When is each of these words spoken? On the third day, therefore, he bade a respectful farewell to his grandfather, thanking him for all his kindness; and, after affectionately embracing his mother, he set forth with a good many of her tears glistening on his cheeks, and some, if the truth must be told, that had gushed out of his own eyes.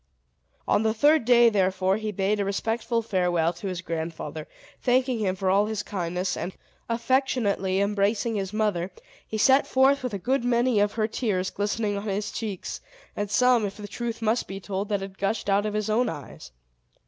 On 0.67 0.81
the 0.81 0.95
third 0.95 1.25
day, 1.25 1.47
therefore, 1.51 1.97
he 1.97 2.11
bade 2.11 2.39
a 2.39 2.43
respectful 2.43 3.03
farewell 3.03 3.53
to 3.53 3.67
his 3.67 3.81
grandfather, 3.81 4.47
thanking 4.81 5.19
him 5.19 5.35
for 5.35 5.51
all 5.51 5.67
his 5.67 5.83
kindness; 5.83 6.35
and, 6.35 6.53
after 6.53 6.63
affectionately 6.95 7.79
embracing 7.79 8.33
his 8.33 8.51
mother, 8.51 8.89
he 9.27 9.37
set 9.37 9.67
forth 9.67 10.01
with 10.01 10.15
a 10.15 10.17
good 10.17 10.43
many 10.43 10.79
of 10.79 10.93
her 10.93 11.07
tears 11.07 11.51
glistening 11.51 11.97
on 11.99 12.07
his 12.07 12.31
cheeks, 12.31 12.81
and 13.15 13.29
some, 13.29 13.63
if 13.63 13.77
the 13.77 13.87
truth 13.87 14.23
must 14.23 14.47
be 14.47 14.59
told, 14.59 14.89
that 14.89 15.01
had 15.01 15.19
gushed 15.19 15.47
out 15.51 15.67
of 15.67 15.75
his 15.75 15.87
own 15.87 16.09
eyes. 16.09 16.51